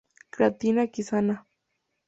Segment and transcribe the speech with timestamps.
[0.33, 1.35] Creatina quinasa